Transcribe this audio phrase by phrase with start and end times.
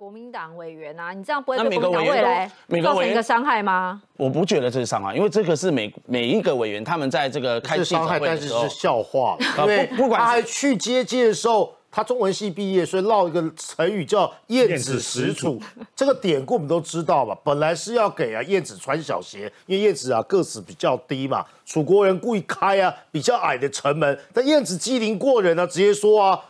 [0.00, 2.50] 国民党委员啊，你这样不会对国民党未来
[2.82, 4.00] 造成一个伤害吗？
[4.16, 11.70] 我不觉得这是伤害，因为这个是每每一个委员他们在这个开伤害，但是是笑话，因为不管他还去接机的时候。
[11.92, 15.60] 他中文系毕业，所以唠一个成语叫“燕子使楚”。
[15.96, 17.36] 这个典故我们都知道吧？
[17.42, 21.44] 本来是要给啊燕子穿小鞋，因为燕子啊个子比较低嘛。
[21.66, 26.40] 楚国人故意开啊比较矮的城门，但燕子机灵过人啊，直接说啊，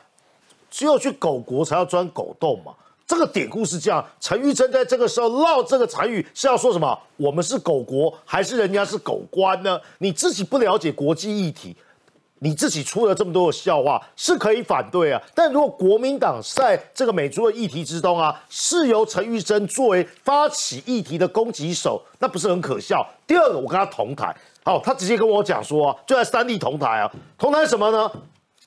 [0.70, 2.74] 只有去狗国才要钻狗洞嘛。
[3.10, 4.06] 这个典故是这样。
[4.20, 6.96] 陈玉珍在这个时候唠这个成语是要说什么？
[7.16, 9.80] 我们是狗国，还是人家是狗官呢？
[9.98, 11.76] 你自己不了解国际议题。
[12.38, 15.20] 你自己出了这么多的笑话，是可以反对啊。
[15.34, 23.04] 但如果国民党在这个美猪的议题之中啊，是由陈玉珍作为发起议题的攻击手，那不是很可笑？
[23.26, 24.32] 第二个，我跟他同台，
[24.62, 28.08] 好，他直接跟我讲说啊，就在三地同台啊，同台什么呢？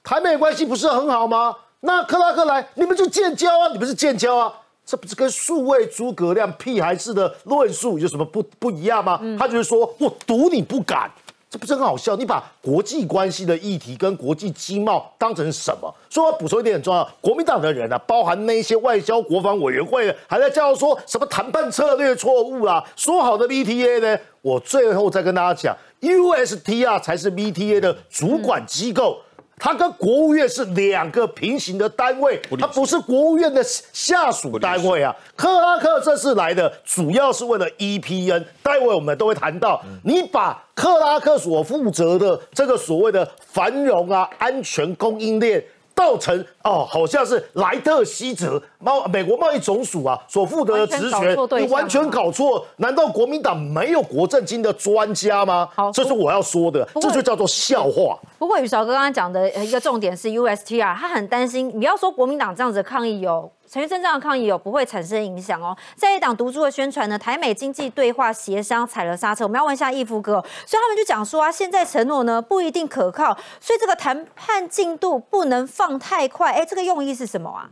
[0.03, 1.55] 台美关系不是很好吗？
[1.85, 4.53] 那克拉克来，你们就建交啊，你们是建交啊，
[4.85, 9.19] 这不是跟数位诸葛亮屁孩子的论述有什么不不一样吗？
[9.37, 11.11] 他就是说我赌你不敢。
[11.49, 12.15] 这不是很好笑？
[12.15, 15.93] 你把国际关系的议题跟国际经贸当成什么？
[16.09, 22.83] 所以我补充一点很重要：国民党的人呢，包含那些外交国防委员会，还在叫说什么谈判策略错误啊？
[22.95, 24.17] 说好的 BTA 呢？
[24.41, 29.19] 我最后再跟大家讲，USTR 才是 BTA 的主管机构。
[29.57, 35.15] 它跟国务院是两个平行的单位，它不是国务院的下属单位啊。
[35.35, 39.81] 克拉克这次来的主要是为了 EPN，待会我们都会谈到。
[40.03, 45.63] 你把克拉克所负责的这个所谓的繁荣啊、安全供应链。
[45.95, 52.65] 造成哦，好像是莱特希泽贸美国贸易总署啊所负责的职权，你完全搞错。
[52.77, 55.69] 难道国民党没有国政经的专家吗？
[55.73, 58.17] 好，这是我要说的，这就叫做笑话。
[58.37, 63.49] 不过宇韶哥刚刚讲的一个重点是 USTR，他很担心，你要说国民党这样子的抗议有。
[63.62, 65.75] 陈玉珍这样的抗议有不会产生影响哦。
[65.95, 69.43] 在一党独驻的宣传呢，台美经济对话协商踩了刹车。
[69.45, 70.33] 我们要问一下义夫哥，
[70.65, 76.51] 所以他们就讲说啊，现在承诺呢不一定可靠，所以这个谈判进度不能放太快。
[76.51, 77.69] 哎，这个用意是什么啊？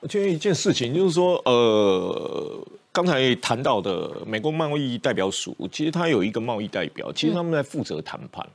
[0.00, 2.62] 我觉得一件事情就是说，呃，
[2.92, 8.46] 刚才谈到的美国贸易代表署，其实他有一个贸易代表，其实他们在负责谈判。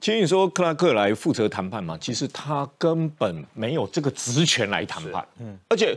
[0.00, 1.98] 其实你说克拉克来负责谈判嘛？
[2.00, 5.26] 其实他根本没有这个职权来谈判。
[5.40, 5.96] 嗯，而且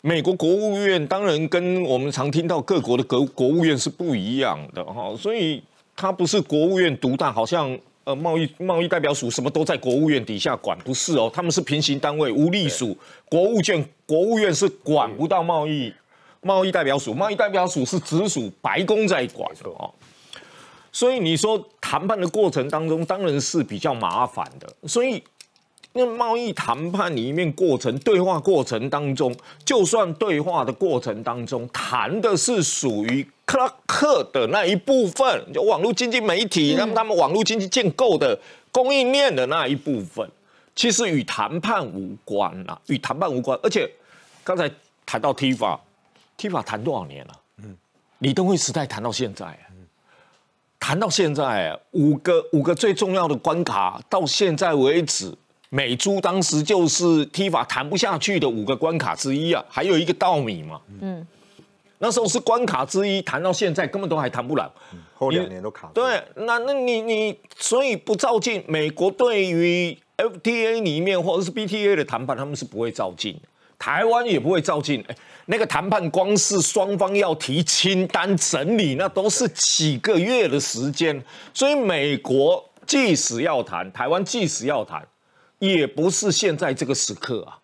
[0.00, 5.62] 美国国务院当然跟我们常听到各国的国国务院是不一样的哈，所以
[5.96, 12.96] 他不是国务院独大，好像呃贸易贸易代表署什么都在国务院底下管，不是哦，他们是平行单位，无隶属
[13.28, 15.92] 国务院，国务院是管不到贸易
[16.42, 19.92] 贸易代表署，贸易代表署是直属白宫在管的哦。
[20.94, 21.58] 所以你说
[21.92, 24.66] 谈判的过程当中，当然是比较麻烦的。
[24.88, 25.22] 所以
[25.92, 29.30] 那贸易谈判里面过程、对话过程当中，
[29.62, 40.26] 就算对话的过程当中谈的是属于克拉克的那一部分，就网络经济媒体让他们网络经济建构的供应链的那一部分，
[40.74, 43.58] 其实与谈判无关啊，与谈判无关。
[43.62, 43.86] 而且
[44.42, 44.70] 刚才
[45.04, 45.78] 谈到 T 法
[46.38, 47.38] ，T 法谈多少年了？
[47.58, 47.76] 嗯，
[48.20, 49.46] 李登辉时代谈到现在。
[50.82, 55.32] 谈到现在，五个五个最重要的关卡，到现在为止，
[55.70, 61.24] 美珠当时就是踢法谈不下去的五个关卡之一啊，还有一个稻米嘛，嗯，
[61.98, 64.68] 那时候是关卡之一，谈到现在根本都还谈不了，
[65.14, 65.88] 后两年都卡。
[65.94, 73.40] 对，那那你你所以不照进，美国对于 FTA 里面或者是 BTA 的谈判，他们是不会照进。
[73.82, 75.04] 台湾也不会照进，
[75.46, 81.20] 那个谈判光是双方要提清单整理，那都是几个月的时间。
[81.52, 85.04] 所以美国即使要谈，台湾即使要谈，
[85.58, 87.58] 也不是现在这个时刻啊，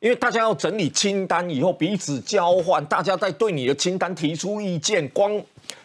[0.00, 5.42] 因为大家要整理清单以后彼此交换，大家在对你的清单提出意见，光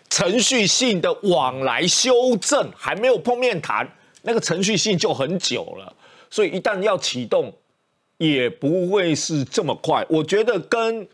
[0.10, 3.90] 程序性的往来修正还没有碰面谈，
[4.24, 5.96] 那个程序性就很久了。
[6.30, 7.54] 所以一旦要启动。
[8.20, 11.08] 也不会是这么快，我觉得跟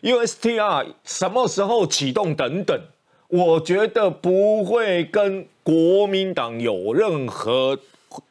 [0.00, 2.80] USTR 什么时候启动等等，
[3.28, 7.78] 我觉得不会跟国民党有任何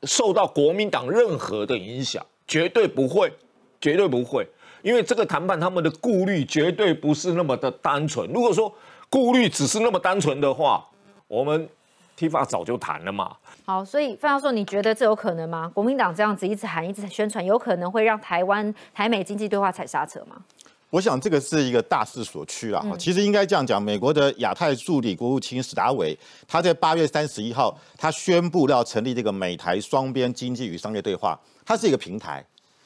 [0.03, 3.31] 受到国民党任何的影响，绝对不会，
[3.79, 4.47] 绝对不会，
[4.81, 8.27] 因为这个谈判他们的顾虑绝对不是那么的单纯。
[8.33, 8.73] 如果说
[9.11, 10.83] 顾虑只是那么单纯的话，
[11.27, 11.69] 我们
[12.15, 13.35] T 法早就谈了嘛。
[13.65, 15.69] 好，所以范教授，你觉得这有可能吗？
[15.73, 20.37] 国民党这样子一直喊、一直宣传，有可能会让台湾台美经济对话踩刹车吗？
[20.91, 22.81] 我想这个是一个大势所趋了。
[22.97, 26.17] 其实应该这样讲，美国的亚太助理国务卿史达伟，
[26.47, 32.45] 他在八月三十一号，他宣布要成立这个美台双边经济与商业对话，它是一个平台，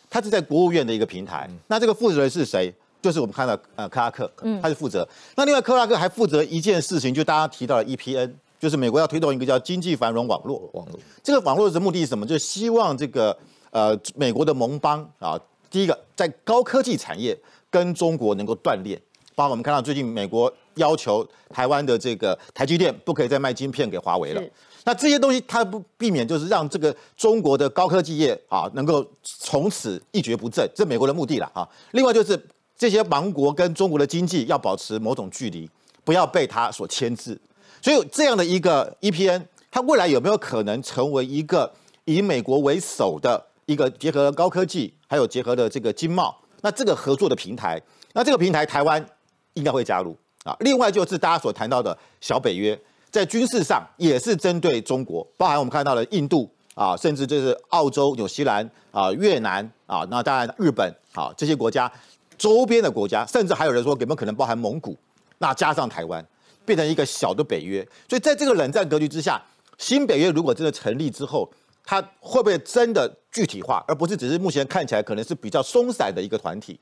[0.10, 1.48] 它是在国务院的一个平台。
[1.68, 2.74] 那这个负责人是谁？
[3.02, 4.32] 就是我们看到呃克拉克，
[4.62, 5.08] 他是负责。
[5.36, 10.70] 那另外克拉克还负责一件事情，就大家提到了 EPN，就是美国要推动一个叫经济繁荣网络。
[10.74, 12.26] 网络这个网络的目的是什么？
[12.26, 13.36] 就是希望这个
[13.72, 15.40] 呃美国的盟邦啊，
[15.72, 17.38] 第一个在高科技产业
[17.70, 19.02] 跟中国能够断裂。
[19.36, 24.44] 包括我们看到最近美国要求台湾的这个台积电不可以再卖晶片给华为了。
[24.84, 31.66] 那这些东西它不避免就是让这个中国的高科技业啊能够从此一蹶不振，这美国的目的了啊。
[31.92, 32.38] 另外就是
[32.78, 35.70] 这些盟国跟中国的经济要保持某种距离，
[36.04, 37.40] 不要被它所牵制。
[37.82, 41.72] 所以这样的一个 EPN，它未来有没有可能成为一个
[42.06, 47.82] 以美国为首的一个结合高科技还有结合的这个经贸，那这个合作的平台？
[48.14, 49.06] 那这个平台台湾？
[49.56, 50.56] 应该会加入啊！
[50.60, 52.80] 另外就是大家所谈到的小北约，
[53.10, 61.92] 在军事上也是针对中国，包含我们看到的印度啊，甚至就是澳洲、纽西兰啊、越南啊，那当然日本啊这些国家
[62.38, 64.96] 周边的国家，甚至还有人说有没有可能包含蒙古？
[65.40, 66.26] 那加上台湾，
[66.70, 67.84] 变成一个小的北约。
[68.08, 69.44] 所以在这个冷战格局之下，
[69.80, 71.52] 新北约如果真的成立之后，
[71.84, 76.80] 它会不会真的具体化，而不是只是目前看起来可能是比较松散的一个团体？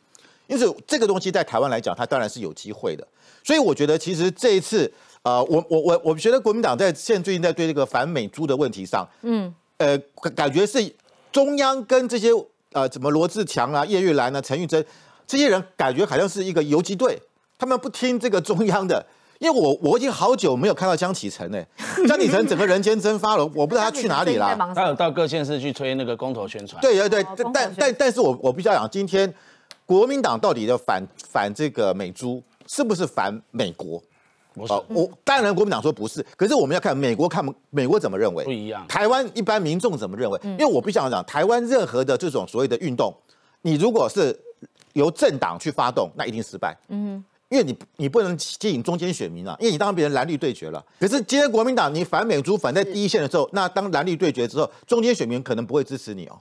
[0.48, 3.08] 因此，这个东西在台湾来讲，它当然是有机会的。
[3.44, 4.92] 所以，我觉得其实这一次，
[5.22, 9.98] 呃，我我我我觉得国民党在现最近在对这个反美猪的问题上，嗯，呃，
[10.36, 10.94] 感觉是
[11.32, 12.30] 中央跟这些
[12.74, 14.84] 呃，怎么罗志强啊、叶玉兰啊、陈玉珍
[15.26, 17.22] 这些人，感觉好像是一个游击队，
[17.58, 19.06] 他们不听这个中央的。
[19.40, 21.64] 因为我我已经好久没有看到江启臣呢，
[22.08, 24.56] 江启臣整个人间蒸发了，我不知道他去哪里了。
[24.76, 26.82] 他有到各县市去推那个公投宣传。
[26.82, 29.34] 对对对，但但但是我我必须要讲今天。
[29.86, 34.04] 国民党到底的反反这个美猪，是不是反美国？
[34.56, 38.86] 哦，我当然国民党说不是，可是我们要看美国看美国怎么认为，不一样。
[38.86, 40.38] 台湾一般民众怎么认为？
[40.44, 43.16] 因为我必须要讲，台湾任何的这种所谓的运动，
[43.62, 44.38] 你如果是
[44.92, 46.76] 由政党去发动，那一定失败。
[46.90, 50.84] 嗯，因为你你不能吸引中间选民啊，因为你当别人蓝绿对决了。
[51.00, 56.40] 可是今天国民党你反美猪反在第一线的时候，那当蓝绿对决之后，中间选民可能不会支持你哦。